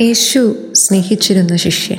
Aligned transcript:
യേശു 0.00 0.56
സ്നേഹിച്ചിരുന്ന 0.72 1.56
ശിഷ്യൻ. 1.56 1.98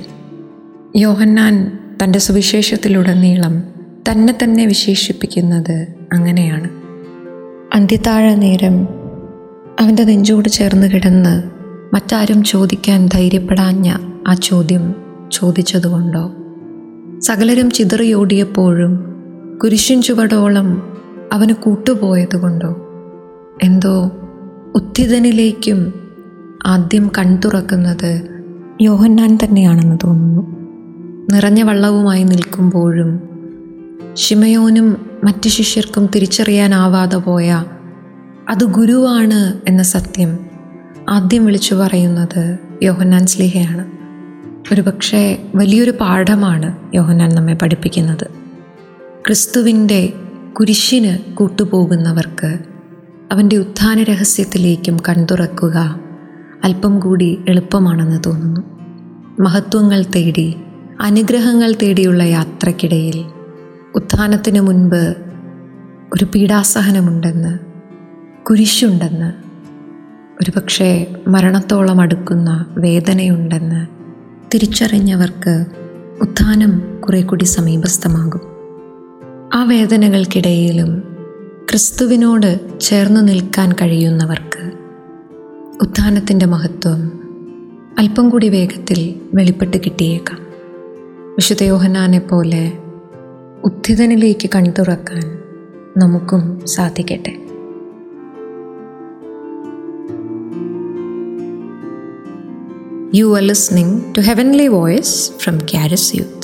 യോഹന്നാൻ 0.96 1.79
തന്റെ 2.04 2.20
സുവിശേഷത്തിലുടനീളം 2.20 3.63
തന്നെ 4.12 4.38
തന്നെ 4.44 4.65
വിശേഷിപ്പിക്കുന്നത് 4.65 5.88
അങ്ങനെയാണ്. 6.13 6.70
അന്ത്യത്താഴ 7.76 8.35
നേരം 8.35 8.88
അവന്റെ 9.79 10.04
നെഞ്ചോട് 10.04 10.49
ചേർന്ന് 10.49 10.92
കിടന്ന് 10.92 11.44
മറ്റാരും 11.96 12.44
ചോദിക്കാൻ 12.44 13.10
ധൈര്യപ്പെടാഞ്ഞ 13.13 13.94
ആ 14.28 14.34
ചോദ്യം 14.34 14.96
ചോദിച്ചതുകൊണ്ടോ? 15.31 16.31
സകലരും 17.20 17.72
ചിതറിയോടിയപ്പോഴും 17.72 19.23
കുരിശിൻ 19.63 20.02
ചുവടോളം 20.02 20.98
അവന് 21.34 21.54
കൂട്ടുപോയതുകൊണ്ടോ? 21.54 22.76
എന്തോ 23.63 24.12
ഉത്ഥിതനിലേക്കും 24.76 25.98
ആദ്യം 26.66 27.12
കൺതുറക്കുന്നത് 27.18 28.27
യോഹന്നാൻ 28.81 29.38
തന്നെയാണെന്ന് 29.44 29.98
തോന്നുന്നു. 30.04 30.59
നിറഞ്ഞ 31.34 31.63
വള്ളവുമായി 31.63 32.23
നിൽക്കുമ്പോഴും 32.23 33.30
ഷിമയോനും 34.16 35.09
മറ്റ് 35.23 35.50
ശിഷ്യർക്കും 35.50 36.09
തിരിച്ചറിയാനാവാതെ 36.16 37.17
പോയ 37.17 37.66
അത് 38.50 38.64
ഗുരുവാണ് 38.64 39.62
എന്ന 39.67 39.84
സത്യം 39.84 40.40
ആദ്യം 41.09 41.45
വിളിച്ചു 41.45 41.76
പറയുന്നത് 41.76 42.58
യോഹന്നാൻ 42.84 43.26
സ്ലിഹയാണ്. 43.26 43.91
ഒരുപക്ഷെ 44.73 45.44
വലിയൊരു 45.55 45.91
പാഠമാണ് 45.91 46.95
യോഹന്നാൻ 46.95 47.36
നമ്മെ 47.36 47.53
പഠിപ്പിക്കുന്നത്. 47.53 48.28
ക്രിസ്തുവിന്റെ 49.28 50.14
കുരിശിന് 50.59 51.34
കൂട്ടുപോകുന്നവർക്ക് 51.34 52.58
അവന്റെ 53.31 53.58
ഉത്ഥാന 53.58 54.03
രഹസ്യത്തിലേക്കും 54.03 54.98
കൺതുറക്കുക 55.09 56.09
അല്പം 56.64 57.00
കൂടി 57.00 57.40
എളുപ്പമാണെന്ന് 57.50 58.22
തോന്നുന്നു. 58.26 58.62
മഹത്വങ്ങൾ 59.42 60.06
തേടി 60.16 60.56
അനുഗ്രഹങ്ങൾ 61.02 61.74
തേടിയുള്ള 61.84 62.24
യാത്രക്കിടയിൽ 62.24 63.26
ഉത്ഥാനത്തിന് 63.96 64.60
മുൻപ് 64.60 65.16
ഒരു 66.14 66.26
പീഡാസഹനമുണ്ടെന്ന് 66.26 67.60
കുരിശുണ്ടെന്ന് 68.46 69.34
ഒരുപക്ഷെ 70.42 71.16
മരണത്തോളം 71.28 72.02
അടുക്കുന്ന 72.02 72.66
വേദനയുണ്ടെന്ന് 72.78 73.88
തിരിച്ചറിഞ്ഞവർക്ക് 74.54 75.66
ഉത്ഥാനം 76.22 77.02
കുറെ 77.02 77.22
കൂടി 77.22 77.44
സമീപസ്ഥമാകും. 77.44 78.42
ആ 79.54 79.64
വേദനകൾക്കിടയിലും 79.64 81.04
ക്രിസ്തുവിനോട് 81.70 82.80
ചേർന്ന് 82.80 83.28
നിൽക്കാൻ 83.28 83.74
കഴിയുന്നവർക്ക് 83.74 84.48
ഉത്ഥാനത്തിന്റെ 85.83 86.45
മഹത്വം 86.45 86.99
അല്പം 87.99 88.25
കൂടി 88.30 88.47
വേഗത്തിൽ 88.49 88.99
വെളിപ്പെട്ട് 89.33 89.77
കിട്ടിയേക്കാം 89.77 90.39
വിശുദ്ധ 91.35 91.63
യോഹനാനെ 91.63 92.19
പോലെ 92.19 92.63
ഉത്ഥിതനിലേക്ക് 93.63 94.50
കൺതുറക്കാൻ 94.55 95.23
നമുക്കും 95.97 96.41
സാധിക്കട്ടെ 96.67 97.33
you 103.16 103.27
are 103.35 103.44
listening 103.44 104.16
to 104.17 104.22
heavenly 104.22 104.67
voice 104.67 105.16
from 105.39 105.57
Kairos 105.72 106.09
Youth. 106.13 106.39